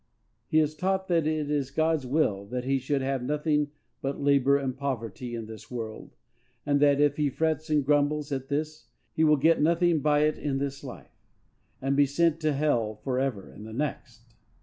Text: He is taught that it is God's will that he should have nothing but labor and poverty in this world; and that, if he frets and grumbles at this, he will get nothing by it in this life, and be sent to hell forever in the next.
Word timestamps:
He 0.47 0.57
is 0.57 0.73
taught 0.73 1.07
that 1.09 1.27
it 1.27 1.51
is 1.51 1.69
God's 1.69 2.07
will 2.07 2.47
that 2.47 2.63
he 2.63 2.79
should 2.79 3.03
have 3.03 3.21
nothing 3.21 3.69
but 4.01 4.19
labor 4.19 4.57
and 4.57 4.75
poverty 4.75 5.35
in 5.35 5.45
this 5.45 5.69
world; 5.69 6.15
and 6.65 6.79
that, 6.79 6.99
if 6.99 7.17
he 7.17 7.29
frets 7.29 7.69
and 7.69 7.85
grumbles 7.85 8.31
at 8.31 8.47
this, 8.47 8.87
he 9.13 9.23
will 9.23 9.37
get 9.37 9.61
nothing 9.61 9.99
by 9.99 10.21
it 10.21 10.39
in 10.39 10.57
this 10.57 10.83
life, 10.83 11.21
and 11.83 11.95
be 11.95 12.07
sent 12.07 12.39
to 12.39 12.53
hell 12.53 12.95
forever 12.95 13.51
in 13.53 13.63
the 13.63 13.73
next. 13.73 14.33